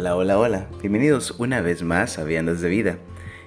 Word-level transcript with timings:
Hola, 0.00 0.16
hola, 0.16 0.38
hola. 0.38 0.66
Bienvenidos 0.80 1.34
una 1.36 1.60
vez 1.60 1.82
más 1.82 2.18
a 2.18 2.24
Viandas 2.24 2.62
de 2.62 2.70
Vida. 2.70 2.96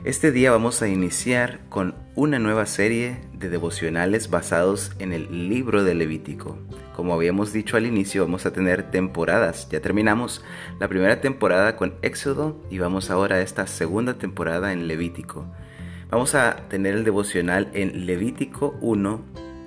Este 0.04 0.32
día 0.32 0.52
vamos 0.52 0.84
a 0.84 0.88
iniciar 0.88 1.62
con 1.68 1.96
una 2.14 2.38
nueva 2.38 2.68
serie 2.68 3.18
de 3.34 3.50
devocionales 3.50 4.30
basados 4.30 4.92
en 5.00 5.14
el 5.14 5.50
libro 5.50 5.84
de 5.84 5.96
Levítico. 5.96 6.60
Como 6.96 7.16
habíamos 7.16 7.54
dicho 7.54 7.76
al 7.76 7.88
inicio, 7.88 8.26
vamos 8.26 8.46
a 8.46 8.54
tener 8.54 8.92
temporadas. 8.92 9.68
Ya 9.72 9.80
terminamos 9.80 10.46
la 10.80 10.88
primera 10.88 11.22
temporada 11.22 11.76
con 11.76 11.96
Éxodo 12.04 12.62
y 12.70 12.78
vamos 12.78 13.10
ahora 13.10 13.38
a 13.38 13.42
esta 13.42 13.66
segunda 13.66 14.20
temporada 14.20 14.74
en 14.74 14.86
Levítico. 14.88 15.48
Vamos 16.12 16.36
a 16.36 16.68
tener 16.70 16.94
el 16.94 17.04
devocional 17.04 17.72
en 17.74 18.06
Levítico 18.06 18.78
1 18.80 19.22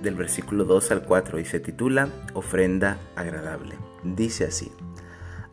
del 0.04 0.14
versículo 0.14 0.62
2 0.62 0.93
al 0.93 1.03
4 1.03 1.40
y 1.40 1.46
se 1.46 1.58
titula 1.58 2.11
Ofrenda 2.34 3.00
agradable. 3.16 3.75
Dice 4.04 4.44
así. 4.44 4.71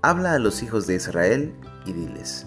Habla 0.05 0.33
a 0.33 0.39
los 0.39 0.63
hijos 0.63 0.85
de 0.85 0.95
Israel 0.95 1.53
y 1.85 1.93
diles, 1.93 2.45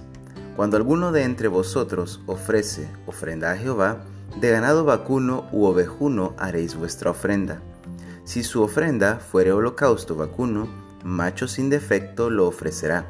Cuando 0.57 0.77
alguno 0.77 1.11
de 1.11 1.23
entre 1.23 1.49
vosotros 1.49 2.21
ofrece 2.27 2.87
ofrenda 3.07 3.51
a 3.51 3.57
Jehová, 3.57 4.05
de 4.39 4.51
ganado 4.51 4.85
vacuno 4.85 5.49
u 5.53 5.65
ovejuno 5.65 6.35
haréis 6.37 6.77
vuestra 6.77 7.13
ofrenda. 7.13 7.63
Si 8.25 8.43
su 8.43 8.63
ofrenda 8.63 9.21
fuere 9.21 9.53
holocausto 9.53 10.17
vacuno, 10.17 10.69
macho 11.03 11.49
sin 11.49 11.71
defecto 11.71 12.29
lo 12.29 12.47
ofrecerá. 12.47 13.07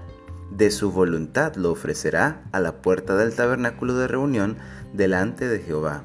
De 0.53 0.71
su 0.71 0.93
voluntad 0.93 1.57
lo 1.57 1.73
ofrecerá 1.73 2.45
a 2.53 2.61
la 2.61 2.83
puerta 2.83 3.17
del 3.17 3.35
tabernáculo 3.35 3.97
de 3.97 4.07
reunión 4.07 4.59
delante 4.93 5.49
de 5.49 5.59
Jehová, 5.59 6.05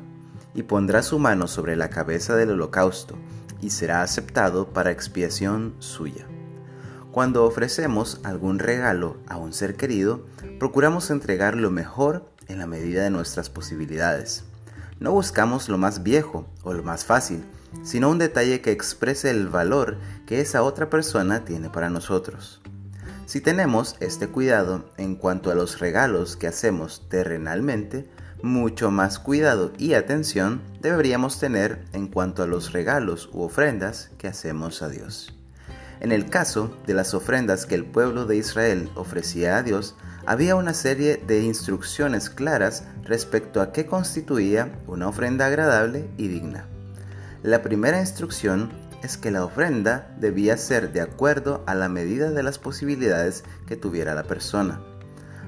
y 0.55 0.63
pondrá 0.63 1.03
su 1.03 1.19
mano 1.19 1.47
sobre 1.47 1.75
la 1.75 1.91
cabeza 1.91 2.35
del 2.35 2.49
holocausto, 2.49 3.13
y 3.61 3.69
será 3.69 4.01
aceptado 4.01 4.69
para 4.69 4.89
expiación 4.89 5.75
suya. 5.77 6.25
Cuando 7.11 7.43
ofrecemos 7.43 8.21
algún 8.23 8.57
regalo 8.57 9.17
a 9.27 9.35
un 9.35 9.51
ser 9.51 9.75
querido, 9.75 10.25
procuramos 10.59 11.11
entregar 11.11 11.57
lo 11.57 11.69
mejor 11.69 12.25
en 12.47 12.57
la 12.59 12.67
medida 12.67 13.03
de 13.03 13.09
nuestras 13.09 13.49
posibilidades. 13.49 14.45
No 15.01 15.11
buscamos 15.11 15.67
lo 15.67 15.77
más 15.77 16.03
viejo 16.03 16.47
o 16.63 16.73
lo 16.73 16.83
más 16.83 17.03
fácil, 17.03 17.43
sino 17.83 18.09
un 18.09 18.17
detalle 18.17 18.61
que 18.61 18.71
exprese 18.71 19.29
el 19.29 19.49
valor 19.49 19.97
que 20.25 20.39
esa 20.39 20.63
otra 20.63 20.89
persona 20.89 21.43
tiene 21.43 21.69
para 21.69 21.89
nosotros. 21.89 22.61
Si 23.25 23.41
tenemos 23.41 23.97
este 23.99 24.27
cuidado 24.27 24.85
en 24.95 25.15
cuanto 25.15 25.51
a 25.51 25.55
los 25.55 25.79
regalos 25.79 26.37
que 26.37 26.47
hacemos 26.47 27.09
terrenalmente, 27.09 28.09
mucho 28.41 28.89
más 28.89 29.19
cuidado 29.19 29.73
y 29.77 29.95
atención 29.95 30.61
deberíamos 30.79 31.39
tener 31.39 31.83
en 31.91 32.07
cuanto 32.07 32.41
a 32.41 32.47
los 32.47 32.71
regalos 32.71 33.29
u 33.33 33.41
ofrendas 33.41 34.11
que 34.17 34.29
hacemos 34.29 34.81
a 34.81 34.87
Dios. 34.87 35.40
En 36.01 36.11
el 36.11 36.31
caso 36.31 36.75
de 36.87 36.95
las 36.95 37.13
ofrendas 37.13 37.67
que 37.67 37.75
el 37.75 37.85
pueblo 37.85 38.25
de 38.25 38.35
Israel 38.35 38.89
ofrecía 38.95 39.57
a 39.57 39.61
Dios, 39.61 39.95
había 40.25 40.55
una 40.55 40.73
serie 40.73 41.17
de 41.17 41.43
instrucciones 41.43 42.31
claras 42.31 42.85
respecto 43.03 43.61
a 43.61 43.71
qué 43.71 43.85
constituía 43.85 44.79
una 44.87 45.07
ofrenda 45.07 45.45
agradable 45.45 46.09
y 46.17 46.27
digna. 46.27 46.65
La 47.43 47.61
primera 47.61 47.99
instrucción 47.99 48.71
es 49.03 49.15
que 49.17 49.29
la 49.29 49.45
ofrenda 49.45 50.11
debía 50.19 50.57
ser 50.57 50.91
de 50.91 51.01
acuerdo 51.01 51.63
a 51.67 51.75
la 51.75 51.87
medida 51.87 52.31
de 52.31 52.41
las 52.41 52.57
posibilidades 52.57 53.43
que 53.67 53.75
tuviera 53.75 54.15
la 54.15 54.23
persona. 54.23 54.81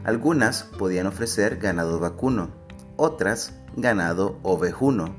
Algunas 0.04 0.66
podían 0.78 1.08
ofrecer 1.08 1.58
ganado 1.58 2.00
vacuno, 2.00 2.52
otras 2.96 3.54
ganado 3.76 4.38
ovejuno, 4.44 5.16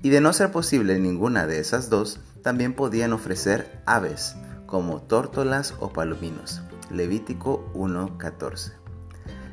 y 0.00 0.10
de 0.10 0.20
no 0.20 0.32
ser 0.32 0.52
posible 0.52 0.96
ninguna 1.00 1.48
de 1.48 1.58
esas 1.58 1.90
dos, 1.90 2.20
también 2.42 2.74
podían 2.74 3.12
ofrecer 3.12 3.82
aves, 3.86 4.36
como 4.66 5.02
tórtolas 5.02 5.74
o 5.80 5.92
palominos. 5.92 6.62
Levítico 6.90 7.70
1.14. 7.74 8.72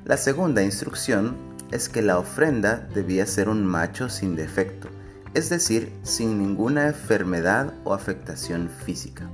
La 0.05 0.17
segunda 0.17 0.63
instrucción 0.63 1.37
es 1.71 1.89
que 1.89 2.01
la 2.01 2.19
ofrenda 2.19 2.87
debía 2.93 3.25
ser 3.25 3.49
un 3.49 3.65
macho 3.65 4.09
sin 4.09 4.35
defecto, 4.35 4.89
es 5.33 5.49
decir, 5.49 5.91
sin 6.03 6.37
ninguna 6.37 6.87
enfermedad 6.87 7.73
o 7.83 7.93
afectación 7.93 8.69
física. 8.69 9.29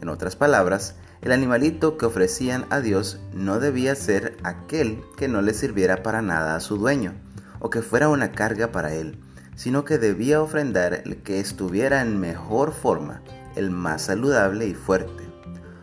En 0.00 0.08
otras 0.08 0.34
palabras, 0.34 0.96
el 1.20 1.32
animalito 1.32 1.98
que 1.98 2.06
ofrecían 2.06 2.66
a 2.70 2.80
Dios 2.80 3.20
no 3.32 3.60
debía 3.60 3.94
ser 3.94 4.36
aquel 4.44 5.02
que 5.16 5.28
no 5.28 5.42
le 5.42 5.52
sirviera 5.54 6.02
para 6.02 6.22
nada 6.22 6.56
a 6.56 6.60
su 6.60 6.76
dueño, 6.76 7.14
o 7.60 7.70
que 7.70 7.82
fuera 7.82 8.08
una 8.08 8.32
carga 8.32 8.72
para 8.72 8.94
él, 8.94 9.20
sino 9.56 9.84
que 9.84 9.98
debía 9.98 10.40
ofrendar 10.40 11.02
el 11.04 11.22
que 11.22 11.40
estuviera 11.40 12.00
en 12.00 12.20
mejor 12.20 12.72
forma, 12.72 13.22
el 13.58 13.70
más 13.70 14.02
saludable 14.02 14.66
y 14.66 14.74
fuerte. 14.74 15.24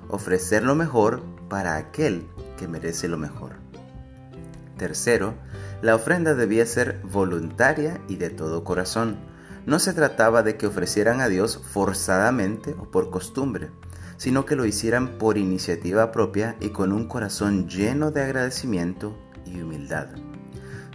Ofrecer 0.07 0.63
lo 0.63 0.75
mejor 0.75 1.23
para 1.49 1.75
aquel 1.75 2.27
que 2.57 2.67
merece 2.67 3.07
lo 3.07 3.17
mejor. 3.17 3.57
Tercero, 4.77 5.35
la 5.81 5.95
ofrenda 5.95 6.35
debía 6.35 6.65
ser 6.65 7.01
voluntaria 7.03 8.01
y 8.07 8.15
de 8.15 8.29
todo 8.29 8.63
corazón. 8.63 9.17
No 9.65 9.79
se 9.79 9.93
trataba 9.93 10.41
de 10.41 10.57
que 10.57 10.67
ofrecieran 10.67 11.21
a 11.21 11.27
Dios 11.27 11.61
forzadamente 11.71 12.75
o 12.79 12.89
por 12.91 13.09
costumbre, 13.09 13.71
sino 14.17 14.45
que 14.45 14.55
lo 14.55 14.65
hicieran 14.65 15.17
por 15.17 15.37
iniciativa 15.37 16.11
propia 16.11 16.55
y 16.59 16.69
con 16.69 16.91
un 16.93 17.07
corazón 17.07 17.67
lleno 17.67 18.11
de 18.11 18.23
agradecimiento 18.23 19.17
y 19.45 19.61
humildad. 19.61 20.07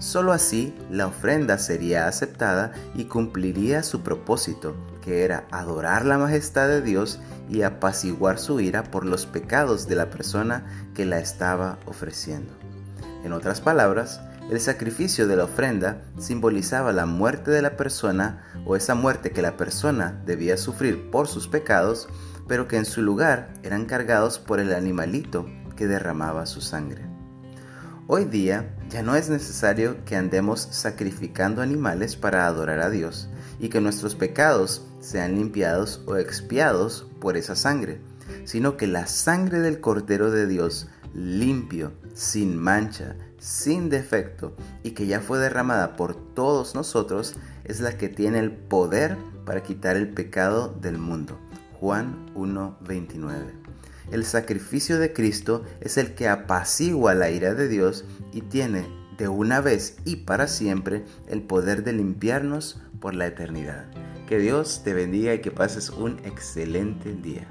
Solo 0.00 0.32
así 0.32 0.74
la 0.90 1.06
ofrenda 1.06 1.58
sería 1.58 2.08
aceptada 2.08 2.72
y 2.94 3.04
cumpliría 3.04 3.82
su 3.82 4.00
propósito, 4.00 4.74
que 5.02 5.24
era 5.24 5.44
adorar 5.50 6.06
la 6.06 6.16
majestad 6.16 6.68
de 6.68 6.80
Dios 6.80 7.20
y 7.50 7.62
apaciguar 7.62 8.38
su 8.38 8.60
ira 8.60 8.82
por 8.82 9.04
los 9.04 9.26
pecados 9.26 9.88
de 9.88 9.96
la 9.96 10.08
persona 10.08 10.64
que 10.94 11.04
la 11.04 11.20
estaba 11.20 11.78
ofreciendo. 11.84 12.54
En 13.24 13.34
otras 13.34 13.60
palabras, 13.60 14.22
el 14.50 14.58
sacrificio 14.58 15.28
de 15.28 15.36
la 15.36 15.44
ofrenda 15.44 16.00
simbolizaba 16.18 16.94
la 16.94 17.04
muerte 17.04 17.50
de 17.50 17.60
la 17.60 17.76
persona 17.76 18.42
o 18.64 18.76
esa 18.76 18.94
muerte 18.94 19.32
que 19.32 19.42
la 19.42 19.58
persona 19.58 20.18
debía 20.24 20.56
sufrir 20.56 21.10
por 21.10 21.28
sus 21.28 21.46
pecados, 21.46 22.08
pero 22.48 22.68
que 22.68 22.78
en 22.78 22.86
su 22.86 23.02
lugar 23.02 23.52
eran 23.62 23.84
cargados 23.84 24.38
por 24.38 24.60
el 24.60 24.72
animalito 24.72 25.46
que 25.76 25.86
derramaba 25.86 26.46
su 26.46 26.62
sangre. 26.62 27.09
Hoy 28.12 28.24
día 28.24 28.74
ya 28.88 29.04
no 29.04 29.14
es 29.14 29.30
necesario 29.30 30.04
que 30.04 30.16
andemos 30.16 30.66
sacrificando 30.72 31.62
animales 31.62 32.16
para 32.16 32.44
adorar 32.44 32.80
a 32.80 32.90
Dios 32.90 33.28
y 33.60 33.68
que 33.68 33.80
nuestros 33.80 34.16
pecados 34.16 34.84
sean 34.98 35.36
limpiados 35.36 36.02
o 36.06 36.16
expiados 36.16 37.06
por 37.20 37.36
esa 37.36 37.54
sangre, 37.54 38.00
sino 38.42 38.76
que 38.76 38.88
la 38.88 39.06
sangre 39.06 39.60
del 39.60 39.80
Cordero 39.80 40.32
de 40.32 40.48
Dios, 40.48 40.88
limpio, 41.14 41.92
sin 42.12 42.58
mancha, 42.58 43.14
sin 43.38 43.90
defecto 43.90 44.56
y 44.82 44.90
que 44.90 45.06
ya 45.06 45.20
fue 45.20 45.38
derramada 45.38 45.94
por 45.94 46.16
todos 46.34 46.74
nosotros, 46.74 47.36
es 47.62 47.78
la 47.78 47.96
que 47.96 48.08
tiene 48.08 48.40
el 48.40 48.50
poder 48.50 49.16
para 49.46 49.62
quitar 49.62 49.96
el 49.96 50.08
pecado 50.08 50.74
del 50.80 50.98
mundo. 50.98 51.38
Juan 51.78 52.26
1:29. 52.34 53.59
El 54.10 54.24
sacrificio 54.24 54.98
de 54.98 55.12
Cristo 55.12 55.64
es 55.80 55.96
el 55.96 56.14
que 56.14 56.28
apacigua 56.28 57.14
la 57.14 57.30
ira 57.30 57.54
de 57.54 57.68
Dios 57.68 58.04
y 58.32 58.42
tiene 58.42 58.86
de 59.16 59.28
una 59.28 59.60
vez 59.60 59.96
y 60.04 60.16
para 60.16 60.48
siempre 60.48 61.04
el 61.28 61.42
poder 61.42 61.84
de 61.84 61.92
limpiarnos 61.92 62.82
por 63.00 63.14
la 63.14 63.26
eternidad. 63.26 63.90
Que 64.26 64.38
Dios 64.38 64.82
te 64.82 64.94
bendiga 64.94 65.34
y 65.34 65.40
que 65.40 65.50
pases 65.50 65.90
un 65.90 66.18
excelente 66.24 67.12
día. 67.12 67.46